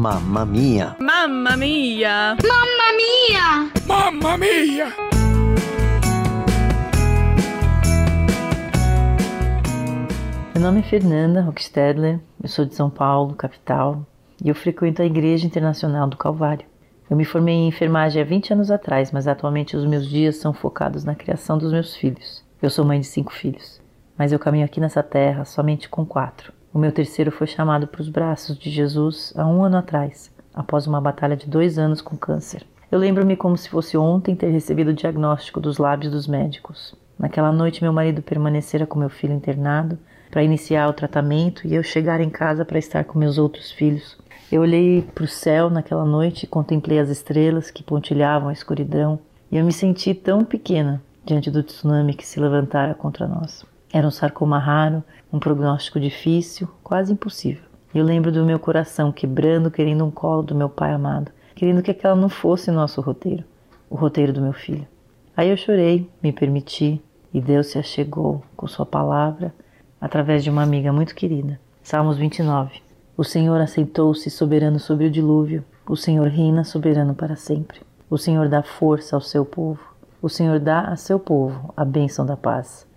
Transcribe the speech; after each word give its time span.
Mamma 0.00 0.46
mia! 0.46 0.96
Mamma 0.98 1.58
mia! 1.58 2.34
Mamma 2.42 2.86
mia! 2.96 3.70
Mamma 3.86 4.38
mia! 4.38 4.86
Meu 10.54 10.62
nome 10.62 10.80
é 10.80 10.82
Fernanda 10.84 11.42
Rockstedler, 11.42 12.18
eu 12.42 12.48
sou 12.48 12.64
de 12.64 12.74
São 12.74 12.88
Paulo, 12.88 13.34
capital, 13.34 14.06
e 14.42 14.48
eu 14.48 14.54
frequento 14.54 15.02
a 15.02 15.04
Igreja 15.04 15.46
Internacional 15.46 16.08
do 16.08 16.16
Calvário. 16.16 16.64
Eu 17.10 17.14
me 17.14 17.26
formei 17.26 17.56
em 17.56 17.68
enfermagem 17.68 18.22
há 18.22 18.24
20 18.24 18.54
anos 18.54 18.70
atrás, 18.70 19.12
mas 19.12 19.28
atualmente 19.28 19.76
os 19.76 19.84
meus 19.84 20.08
dias 20.08 20.36
são 20.36 20.54
focados 20.54 21.04
na 21.04 21.14
criação 21.14 21.58
dos 21.58 21.72
meus 21.72 21.94
filhos. 21.94 22.42
Eu 22.62 22.70
sou 22.70 22.86
mãe 22.86 23.00
de 23.00 23.06
cinco 23.06 23.34
filhos, 23.34 23.82
mas 24.16 24.32
eu 24.32 24.38
caminho 24.38 24.64
aqui 24.64 24.80
nessa 24.80 25.02
terra 25.02 25.44
somente 25.44 25.90
com 25.90 26.06
quatro. 26.06 26.58
O 26.72 26.78
meu 26.78 26.92
terceiro 26.92 27.32
foi 27.32 27.48
chamado 27.48 27.88
para 27.88 28.00
os 28.00 28.08
braços 28.08 28.56
de 28.56 28.70
Jesus 28.70 29.32
há 29.36 29.44
um 29.44 29.64
ano 29.64 29.76
atrás, 29.76 30.32
após 30.54 30.86
uma 30.86 31.00
batalha 31.00 31.36
de 31.36 31.48
dois 31.48 31.78
anos 31.78 32.00
com 32.00 32.16
câncer. 32.16 32.64
Eu 32.92 32.98
lembro-me 32.98 33.36
como 33.36 33.56
se 33.56 33.68
fosse 33.68 33.96
ontem 33.96 34.36
ter 34.36 34.50
recebido 34.50 34.88
o 34.88 34.94
diagnóstico 34.94 35.60
dos 35.60 35.78
lábios 35.78 36.12
dos 36.12 36.28
médicos. 36.28 36.94
Naquela 37.18 37.50
noite, 37.50 37.82
meu 37.82 37.92
marido 37.92 38.22
permanecera 38.22 38.86
com 38.86 38.98
meu 38.98 39.08
filho 39.08 39.34
internado 39.34 39.98
para 40.30 40.44
iniciar 40.44 40.88
o 40.88 40.92
tratamento 40.92 41.66
e 41.66 41.74
eu 41.74 41.82
chegar 41.82 42.20
em 42.20 42.30
casa 42.30 42.64
para 42.64 42.78
estar 42.78 43.04
com 43.04 43.18
meus 43.18 43.36
outros 43.36 43.72
filhos. 43.72 44.16
Eu 44.50 44.62
olhei 44.62 45.02
para 45.02 45.24
o 45.24 45.28
céu 45.28 45.70
naquela 45.70 46.04
noite 46.04 46.44
e 46.44 46.48
contemplei 46.48 47.00
as 47.00 47.08
estrelas 47.08 47.70
que 47.70 47.82
pontilhavam 47.82 48.48
a 48.48 48.52
escuridão 48.52 49.18
e 49.50 49.56
eu 49.56 49.64
me 49.64 49.72
senti 49.72 50.14
tão 50.14 50.44
pequena 50.44 51.02
diante 51.24 51.50
do 51.50 51.62
tsunami 51.62 52.14
que 52.14 52.26
se 52.26 52.40
levantara 52.40 52.94
contra 52.94 53.26
nós. 53.26 53.64
Era 53.92 54.06
um 54.06 54.10
sarcoma 54.10 54.58
raro, 54.58 55.02
um 55.32 55.40
prognóstico 55.40 55.98
difícil, 55.98 56.68
quase 56.82 57.12
impossível. 57.12 57.64
Eu 57.92 58.04
lembro 58.04 58.30
do 58.30 58.44
meu 58.44 58.58
coração 58.58 59.10
quebrando, 59.10 59.70
querendo 59.70 60.04
um 60.04 60.12
colo 60.12 60.44
do 60.44 60.54
meu 60.54 60.68
pai 60.68 60.92
amado, 60.92 61.32
querendo 61.56 61.82
que 61.82 61.90
aquela 61.90 62.14
não 62.14 62.28
fosse 62.28 62.70
nosso 62.70 63.00
roteiro, 63.00 63.42
o 63.88 63.96
roteiro 63.96 64.32
do 64.32 64.40
meu 64.40 64.52
filho. 64.52 64.86
Aí 65.36 65.50
eu 65.50 65.56
chorei, 65.56 66.08
me 66.22 66.32
permiti, 66.32 67.02
e 67.34 67.40
Deus 67.40 67.66
se 67.68 67.78
achegou 67.78 68.44
com 68.56 68.68
Sua 68.68 68.86
palavra 68.86 69.52
através 70.00 70.44
de 70.44 70.50
uma 70.50 70.62
amiga 70.62 70.92
muito 70.92 71.14
querida. 71.14 71.60
Salmos 71.82 72.16
29. 72.16 72.80
O 73.16 73.24
Senhor 73.24 73.60
assentou-se 73.60 74.30
soberano 74.30 74.78
sobre 74.78 75.06
o 75.06 75.10
dilúvio, 75.10 75.64
o 75.88 75.96
Senhor 75.96 76.28
reina 76.28 76.62
soberano 76.62 77.14
para 77.14 77.34
sempre. 77.34 77.80
O 78.08 78.16
Senhor 78.16 78.48
dá 78.48 78.62
força 78.62 79.16
ao 79.16 79.20
seu 79.20 79.44
povo, 79.44 79.80
o 80.22 80.28
Senhor 80.28 80.60
dá 80.60 80.82
a 80.82 80.96
seu 80.96 81.18
povo 81.18 81.74
a 81.76 81.84
bênção 81.84 82.24
da 82.24 82.36
paz. 82.36 82.88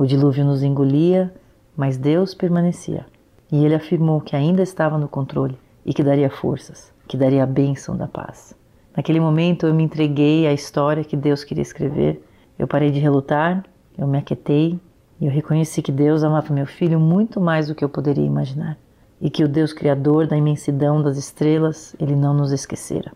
O 0.00 0.06
dilúvio 0.06 0.46
nos 0.46 0.62
engolia, 0.62 1.30
mas 1.76 1.98
Deus 1.98 2.32
permanecia. 2.32 3.04
E 3.52 3.62
ele 3.62 3.74
afirmou 3.74 4.18
que 4.18 4.34
ainda 4.34 4.62
estava 4.62 4.96
no 4.96 5.06
controle 5.06 5.58
e 5.84 5.92
que 5.92 6.02
daria 6.02 6.30
forças, 6.30 6.90
que 7.06 7.18
daria 7.18 7.42
a 7.42 7.46
bênção 7.46 7.94
da 7.94 8.08
paz. 8.08 8.56
Naquele 8.96 9.20
momento 9.20 9.66
eu 9.66 9.74
me 9.74 9.82
entreguei 9.82 10.46
à 10.46 10.54
história 10.54 11.04
que 11.04 11.18
Deus 11.18 11.44
queria 11.44 11.60
escrever. 11.60 12.26
Eu 12.58 12.66
parei 12.66 12.90
de 12.90 12.98
relutar, 12.98 13.62
eu 13.98 14.06
me 14.06 14.16
aquietei 14.16 14.80
e 15.20 15.26
eu 15.26 15.30
reconheci 15.30 15.82
que 15.82 15.92
Deus 15.92 16.24
amava 16.24 16.54
meu 16.54 16.64
filho 16.66 16.98
muito 16.98 17.38
mais 17.38 17.68
do 17.68 17.74
que 17.74 17.84
eu 17.84 17.88
poderia 17.90 18.24
imaginar 18.24 18.78
e 19.20 19.28
que 19.28 19.44
o 19.44 19.48
Deus 19.48 19.74
Criador 19.74 20.26
da 20.26 20.34
imensidão 20.34 21.02
das 21.02 21.18
estrelas, 21.18 21.94
ele 22.00 22.16
não 22.16 22.32
nos 22.32 22.52
esquecera. 22.52 23.12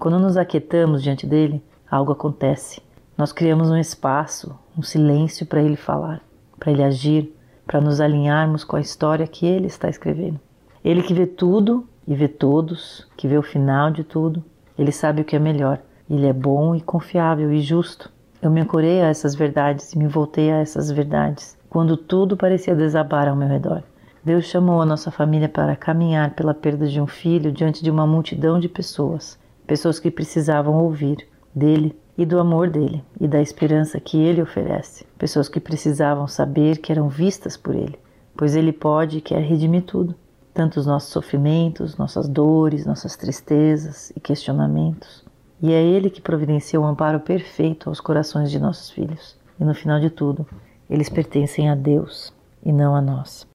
Quando 0.00 0.18
nos 0.18 0.36
aquietamos 0.36 1.00
diante 1.00 1.28
dele, 1.28 1.62
algo 1.88 2.10
acontece. 2.10 2.82
Nós 3.16 3.30
criamos 3.30 3.70
um 3.70 3.76
espaço, 3.76 4.58
um 4.76 4.82
silêncio 4.82 5.46
para 5.46 5.62
ele 5.62 5.76
falar, 5.76 6.20
para 6.58 6.72
ele 6.72 6.82
agir, 6.82 7.34
para 7.66 7.80
nos 7.80 8.00
alinharmos 8.00 8.64
com 8.64 8.76
a 8.76 8.80
história 8.80 9.26
que 9.26 9.46
ele 9.46 9.66
está 9.66 9.88
escrevendo. 9.88 10.38
Ele 10.84 11.02
que 11.02 11.14
vê 11.14 11.26
tudo 11.26 11.88
e 12.06 12.14
vê 12.14 12.28
todos, 12.28 13.06
que 13.16 13.26
vê 13.26 13.38
o 13.38 13.42
final 13.42 13.90
de 13.90 14.04
tudo, 14.04 14.44
ele 14.78 14.92
sabe 14.92 15.22
o 15.22 15.24
que 15.24 15.36
é 15.36 15.38
melhor. 15.38 15.80
Ele 16.10 16.26
é 16.26 16.32
bom 16.32 16.74
e 16.74 16.80
confiável 16.80 17.50
e 17.52 17.60
justo. 17.60 18.12
Eu 18.42 18.50
me 18.50 18.60
ancorei 18.60 19.00
a 19.00 19.06
essas 19.06 19.34
verdades 19.34 19.92
e 19.92 19.98
me 19.98 20.06
voltei 20.06 20.50
a 20.50 20.58
essas 20.58 20.90
verdades 20.90 21.56
quando 21.70 21.96
tudo 21.96 22.36
parecia 22.36 22.74
desabar 22.74 23.26
ao 23.26 23.34
meu 23.34 23.48
redor. 23.48 23.82
Deus 24.22 24.44
chamou 24.44 24.80
a 24.80 24.86
nossa 24.86 25.10
família 25.10 25.48
para 25.48 25.76
caminhar 25.76 26.34
pela 26.34 26.54
perda 26.54 26.86
de 26.86 27.00
um 27.00 27.06
filho 27.06 27.50
diante 27.50 27.82
de 27.82 27.90
uma 27.90 28.06
multidão 28.06 28.60
de 28.60 28.68
pessoas, 28.68 29.38
pessoas 29.66 29.98
que 29.98 30.10
precisavam 30.10 30.82
ouvir 30.82 31.26
dele 31.54 31.96
e 32.16 32.24
do 32.24 32.38
amor 32.38 32.70
dele 32.70 33.04
e 33.20 33.26
da 33.26 33.40
esperança 33.40 34.00
que 34.00 34.18
ele 34.18 34.40
oferece. 34.40 35.04
Pessoas 35.18 35.48
que 35.48 35.60
precisavam 35.60 36.26
saber 36.28 36.78
que 36.78 36.92
eram 36.92 37.08
vistas 37.08 37.56
por 37.56 37.74
ele, 37.74 37.98
pois 38.36 38.54
ele 38.54 38.72
pode 38.72 39.18
e 39.18 39.20
quer 39.20 39.40
redimir 39.40 39.82
tudo, 39.82 40.14
tanto 40.52 40.78
os 40.78 40.86
nossos 40.86 41.10
sofrimentos, 41.10 41.96
nossas 41.96 42.28
dores, 42.28 42.86
nossas 42.86 43.16
tristezas 43.16 44.12
e 44.16 44.20
questionamentos. 44.20 45.24
E 45.60 45.72
é 45.72 45.82
ele 45.82 46.10
que 46.10 46.20
providencia 46.20 46.80
o 46.80 46.84
amparo 46.84 47.20
perfeito 47.20 47.88
aos 47.88 48.00
corações 48.00 48.50
de 48.50 48.58
nossos 48.58 48.90
filhos. 48.90 49.36
E 49.58 49.64
no 49.64 49.74
final 49.74 49.98
de 49.98 50.10
tudo, 50.10 50.46
eles 50.90 51.08
pertencem 51.08 51.70
a 51.70 51.74
Deus 51.74 52.32
e 52.64 52.72
não 52.72 52.94
a 52.94 53.00
nós. 53.00 53.46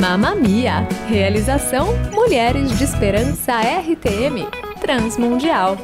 Mamma 0.00 0.34
Mia! 0.34 0.86
Realização 1.08 1.88
Mulheres 2.12 2.76
de 2.78 2.84
Esperança 2.84 3.54
RTM 3.60 4.46
Transmundial. 4.80 5.76